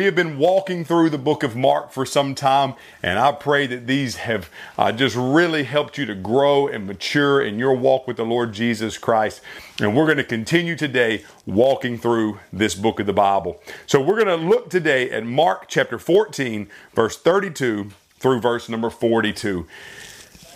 [0.00, 3.66] We have been walking through the book of Mark for some time, and I pray
[3.66, 8.06] that these have uh, just really helped you to grow and mature in your walk
[8.06, 9.42] with the Lord Jesus Christ.
[9.78, 13.60] And we're going to continue today walking through this book of the Bible.
[13.86, 18.88] So we're going to look today at Mark chapter 14, verse 32 through verse number
[18.88, 19.66] 42.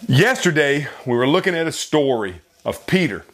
[0.08, 3.26] Yesterday, we were looking at a story of Peter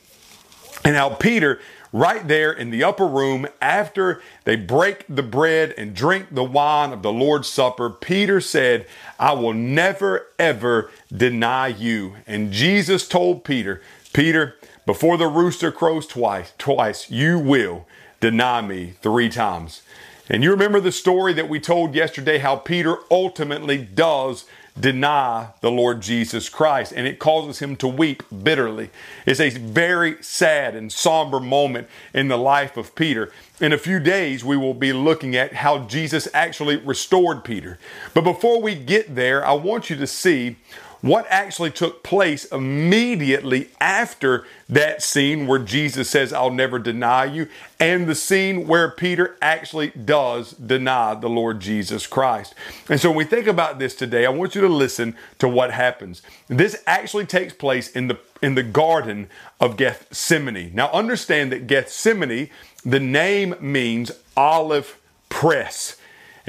[0.85, 1.61] and how Peter
[1.93, 6.93] right there in the upper room after they break the bread and drink the wine
[6.93, 8.87] of the Lord's Supper, Peter said,
[9.19, 12.17] I will never ever deny you.
[12.27, 13.81] And Jesus told Peter,
[14.13, 14.57] Peter,
[14.87, 17.87] before the rooster crows twice, twice, you will
[18.21, 19.83] deny me three times.
[20.29, 24.45] And you remember the story that we told yesterday how Peter ultimately does
[24.79, 28.91] deny the Lord Jesus Christ, and it causes him to weep bitterly.
[29.27, 33.33] It's a very sad and somber moment in the life of Peter.
[33.61, 37.79] In a few days, we will be looking at how Jesus actually restored Peter.
[38.15, 40.57] But before we get there, I want you to see
[41.01, 47.49] what actually took place immediately after that scene where Jesus says, I'll never deny you,
[47.79, 52.55] and the scene where Peter actually does deny the Lord Jesus Christ.
[52.89, 55.73] And so when we think about this today, I want you to listen to what
[55.73, 56.23] happens.
[56.49, 59.29] This actually takes place in the in the garden
[59.61, 60.75] of Gethsemane.
[60.75, 62.49] Now understand that Gethsemane,
[62.85, 64.99] the name means olive
[65.29, 65.97] press.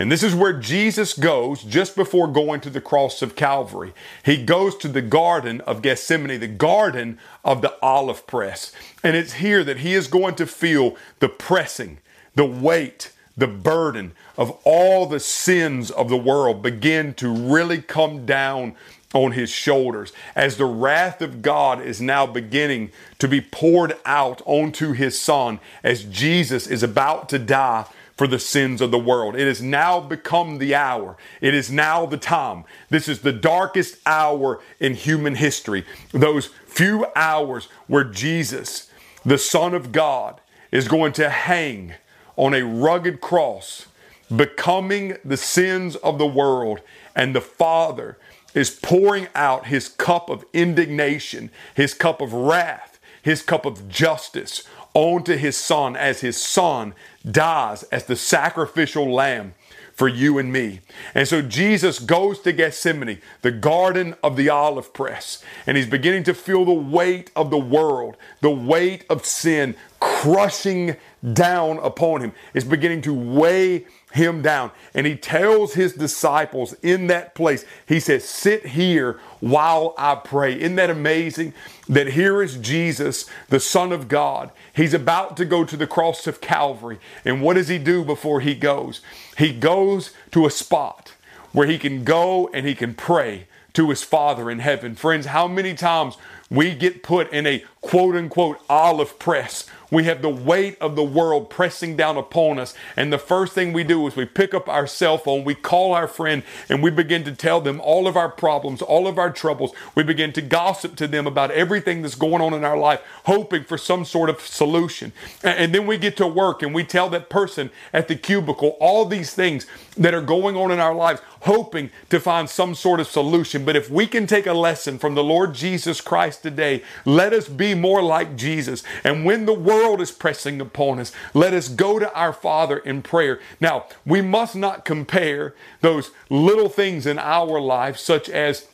[0.02, 3.94] And this is where Jesus goes just before going to the cross of Calvary.
[4.26, 8.72] He goes to the Garden of Gethsemane, the Garden of the Olive Press.
[9.04, 12.00] And it's here that he is going to feel the pressing,
[12.34, 18.26] the weight, the burden of all the sins of the world begin to really come
[18.26, 18.76] down
[19.14, 24.42] on his shoulders as the wrath of God is now beginning to be poured out
[24.46, 27.86] onto his son as Jesus is about to die
[28.22, 29.36] for the sins of the world.
[29.36, 31.18] It has now become the hour.
[31.42, 32.66] It is now the time.
[32.92, 35.86] This is the darkest hour in human history.
[36.12, 38.92] Those few hours where Jesus,
[39.26, 40.40] the Son of God,
[40.72, 41.96] is going to hang
[42.36, 43.88] on a rugged cross,
[44.36, 46.82] becoming the sins of the world,
[47.16, 48.20] and the Father
[48.54, 54.62] is pouring out his cup of indignation, his cup of wrath, his cup of justice
[54.94, 56.94] onto his son as his son
[57.30, 59.54] dies as the sacrificial lamb
[59.94, 60.80] for you and me.
[61.14, 66.24] And so Jesus goes to Gethsemane, the garden of the olive press, and he's beginning
[66.24, 70.96] to feel the weight of the world, the weight of sin crushing
[71.34, 72.34] down upon him.
[72.54, 74.72] It's beginning to weigh him down.
[74.94, 80.60] And he tells his disciples in that place, he says, Sit here while I pray.
[80.60, 81.54] Isn't that amazing?
[81.88, 84.52] That here is Jesus, the Son of God.
[84.74, 87.00] He's about to go to the cross of Calvary.
[87.26, 89.02] And what does he do before he goes?
[89.38, 91.14] He goes to a spot
[91.52, 94.96] where he can go and he can pray to his Father in heaven.
[94.96, 96.18] Friends, how many times
[96.50, 101.04] we get put in a quote unquote olive press we have the weight of the
[101.04, 102.74] world pressing down upon us.
[102.96, 105.94] And the first thing we do is we pick up our cell phone, we call
[105.94, 109.32] our friend, and we begin to tell them all of our problems, all of our
[109.32, 109.74] troubles.
[109.94, 113.66] We begin to gossip to them about everything that's going on in our life, hoping
[113.66, 115.12] for some sort of solution.
[115.44, 119.06] And then we get to work and we tell that person at the cubicle all
[119.06, 123.08] these things that are going on in our lives, hoping to find some sort of
[123.08, 123.66] solution.
[123.66, 127.50] But if we can take a lesson from the Lord Jesus Christ today, let us
[127.50, 128.84] be more like Jesus.
[129.04, 132.78] And when the world world is pressing upon us, let us go to our Father
[132.78, 133.40] in prayer.
[133.60, 138.68] Now, we must not compare those little things in our life, such as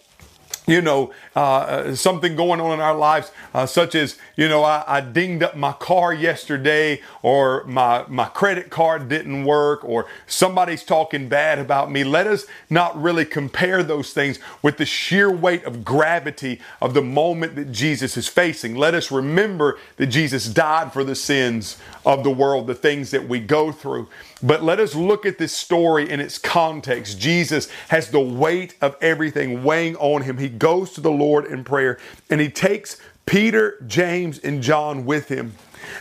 [0.68, 4.64] you know, uh, uh, something going on in our lives, uh, such as, you know,
[4.64, 10.08] I, I, dinged up my car yesterday, or my, my credit card didn't work, or
[10.28, 12.04] somebody's talking bad about me.
[12.04, 17.02] Let us not really compare those things with the sheer weight of gravity of the
[17.02, 18.76] moment that Jesus is facing.
[18.76, 23.30] Let us remember that Jesus died for the sins of the world, the things that
[23.30, 24.10] we go through.
[24.42, 27.20] But let us look at this story in its context.
[27.20, 30.38] Jesus has the weight of everything weighing on him.
[30.38, 31.98] He goes to the Lord in prayer
[32.30, 35.56] and he takes Peter, James, and John with him.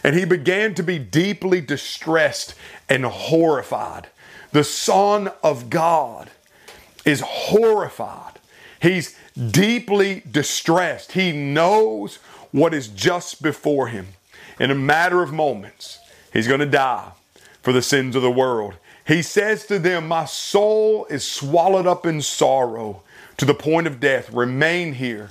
[0.04, 2.54] And he began to be deeply distressed
[2.88, 4.08] and horrified.
[4.52, 6.30] The Son of God
[7.04, 8.38] is horrified.
[8.80, 9.16] He's
[9.50, 11.12] deeply distressed.
[11.12, 12.16] He knows
[12.52, 14.08] what is just before him.
[14.60, 15.98] In a matter of moments,
[16.32, 17.12] he's going to die
[17.66, 18.74] for the sins of the world.
[19.08, 23.02] He says to them, My soul is swallowed up in sorrow
[23.38, 24.32] to the point of death.
[24.32, 25.30] Remain here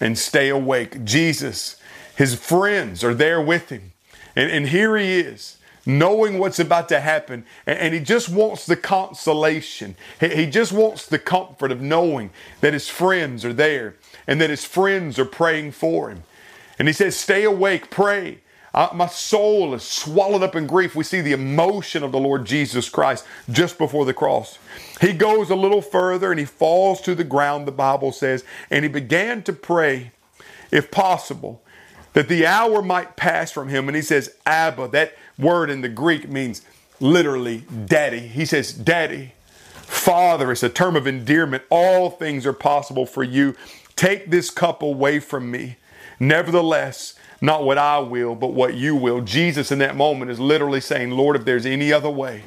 [0.00, 1.04] and stay awake.
[1.04, 1.76] Jesus,
[2.16, 3.92] his friends are there with him.
[4.34, 7.46] And, and here he is, knowing what's about to happen.
[7.66, 9.94] And, and he just wants the consolation.
[10.18, 12.30] He, he just wants the comfort of knowing
[12.62, 13.94] that his friends are there
[14.26, 16.24] and that his friends are praying for him.
[16.80, 18.40] And he says, Stay awake, pray.
[18.76, 20.94] Uh, my soul is swallowed up in grief.
[20.94, 24.58] We see the emotion of the Lord Jesus Christ just before the cross.
[25.00, 28.84] He goes a little further and he falls to the ground, the Bible says, and
[28.84, 30.12] he began to pray,
[30.70, 31.62] if possible,
[32.12, 33.88] that the hour might pass from him.
[33.88, 36.60] And he says, Abba, that word in the Greek means
[37.00, 38.20] literally daddy.
[38.20, 39.32] He says, Daddy,
[39.72, 41.62] Father, it's a term of endearment.
[41.70, 43.54] All things are possible for you.
[43.96, 45.76] Take this cup away from me.
[46.20, 49.20] Nevertheless, not what I will, but what you will.
[49.20, 52.42] Jesus in that moment is literally saying, Lord, if there's any other way,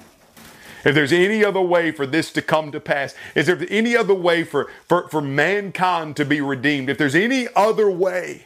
[0.85, 4.13] if there's any other way for this to come to pass, is there any other
[4.13, 6.89] way for, for, for mankind to be redeemed?
[6.89, 8.45] If there's any other way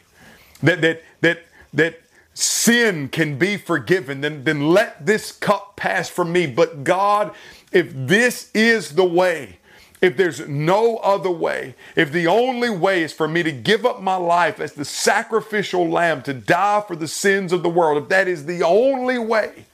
[0.62, 2.00] that that that that
[2.34, 6.46] sin can be forgiven, then, then let this cup pass from me.
[6.46, 7.32] But God,
[7.72, 9.58] if this is the way,
[10.04, 14.02] if there's no other way, if the only way is for me to give up
[14.02, 18.10] my life as the sacrificial lamb to die for the sins of the world, if
[18.10, 19.64] that is the only way,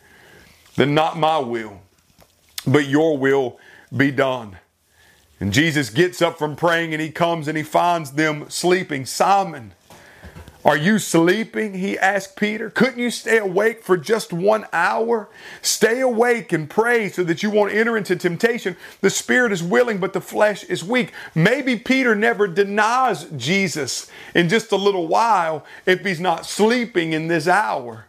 [0.76, 1.80] then not my will,
[2.64, 3.58] but your will
[3.94, 4.56] be done.
[5.40, 9.06] And Jesus gets up from praying and he comes and he finds them sleeping.
[9.06, 9.72] Simon,
[10.64, 11.74] are you sleeping?
[11.74, 12.68] He asked Peter.
[12.68, 15.28] Couldn't you stay awake for just one hour?
[15.62, 18.76] Stay awake and pray so that you won't enter into temptation.
[19.00, 21.12] The spirit is willing, but the flesh is weak.
[21.34, 27.28] Maybe Peter never denies Jesus in just a little while if he's not sleeping in
[27.28, 28.06] this hour.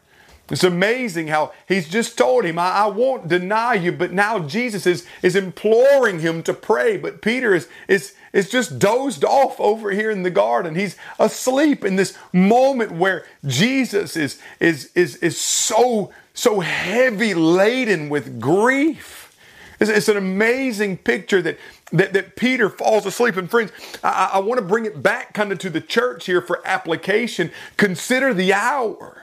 [0.51, 4.85] It's amazing how he's just told him, I, I, won't deny you, but now Jesus
[4.85, 6.97] is, is imploring him to pray.
[6.97, 10.75] But Peter is, is, is just dozed off over here in the garden.
[10.75, 18.09] He's asleep in this moment where Jesus is, is, is, is so, so heavy laden
[18.09, 19.37] with grief.
[19.79, 21.57] It's, it's an amazing picture that,
[21.93, 23.37] that, that Peter falls asleep.
[23.37, 23.71] And friends,
[24.03, 27.51] I, I want to bring it back kind of to the church here for application.
[27.77, 29.20] Consider the hour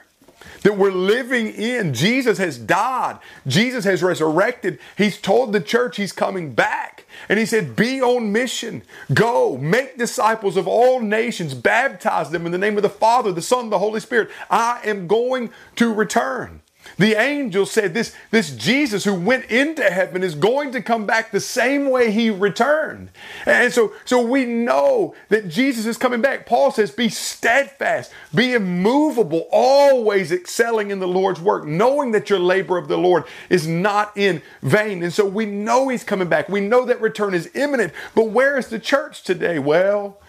[0.63, 1.93] that we're living in.
[1.93, 4.79] Jesus has died, Jesus has resurrected.
[4.97, 7.05] He's told the church he's coming back.
[7.27, 8.83] And he said, Be on mission.
[9.13, 13.41] Go, make disciples of all nations, baptize them in the name of the Father, the
[13.41, 14.29] Son, the Holy Spirit.
[14.49, 16.61] I am going to return.
[16.97, 21.31] The angel said this, this Jesus who went into heaven is going to come back
[21.31, 23.09] the same way he returned.
[23.45, 26.45] And so, so we know that Jesus is coming back.
[26.45, 32.39] Paul says, be steadfast, be immovable, always excelling in the Lord's work, knowing that your
[32.39, 35.03] labor of the Lord is not in vain.
[35.03, 36.49] And so we know he's coming back.
[36.49, 37.93] We know that return is imminent.
[38.15, 39.59] But where is the church today?
[39.59, 40.19] Well,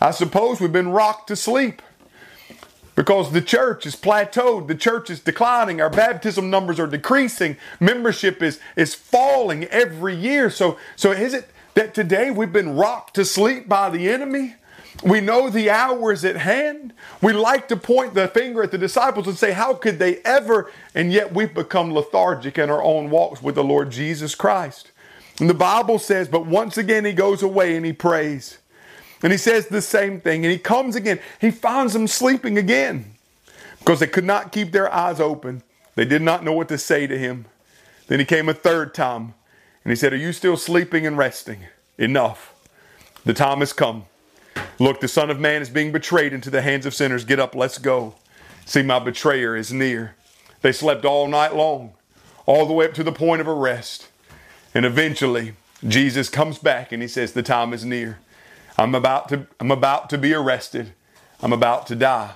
[0.00, 1.80] I suppose we've been rocked to sleep
[2.94, 8.42] because the church is plateaued, the church is declining, our baptism numbers are decreasing, membership
[8.42, 10.50] is, is falling every year.
[10.50, 14.54] So, so is it that today we've been rocked to sleep by the enemy?
[15.02, 16.92] We know the hour is at hand.
[17.20, 20.70] We like to point the finger at the disciples and say, How could they ever?
[20.94, 24.92] And yet we've become lethargic in our own walks with the Lord Jesus Christ.
[25.40, 28.58] And the Bible says, But once again he goes away and he prays.
[29.24, 30.44] And he says the same thing.
[30.44, 31.18] And he comes again.
[31.40, 33.14] He finds them sleeping again
[33.78, 35.62] because they could not keep their eyes open.
[35.94, 37.46] They did not know what to say to him.
[38.06, 39.32] Then he came a third time
[39.82, 41.60] and he said, Are you still sleeping and resting?
[41.96, 42.52] Enough.
[43.24, 44.04] The time has come.
[44.78, 47.24] Look, the Son of Man is being betrayed into the hands of sinners.
[47.24, 48.16] Get up, let's go.
[48.66, 50.16] See, my betrayer is near.
[50.60, 51.94] They slept all night long,
[52.44, 54.08] all the way up to the point of arrest.
[54.74, 55.54] And eventually,
[55.86, 58.18] Jesus comes back and he says, The time is near.
[58.76, 60.94] I'm about to, I'm about to be arrested.
[61.40, 62.32] I'm about to die.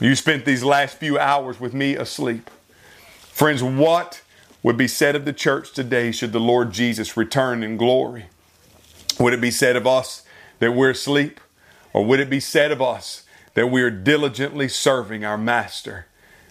[0.00, 2.50] You spent these last few hours with me asleep.
[3.18, 4.22] Friends, what
[4.62, 8.26] would be said of the church today should the Lord Jesus return in glory?
[9.20, 10.24] Would it be said of us
[10.58, 11.40] that we're asleep?
[11.92, 16.06] Or would it be said of us that we are diligently serving our Master,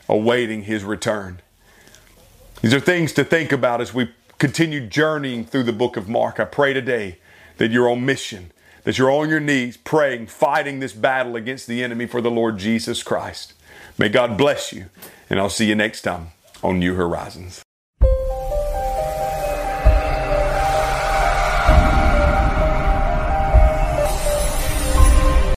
[0.08, 1.42] awaiting His return?
[2.62, 6.40] These are things to think about as we continue journeying through the book of Mark.
[6.40, 7.18] I pray today
[7.58, 11.84] that you're on mission that you're on your knees praying, fighting this battle against the
[11.84, 13.54] enemy for the Lord Jesus Christ.
[13.98, 14.86] May God bless you,
[15.30, 16.28] and I'll see you next time
[16.62, 17.64] on New Horizons.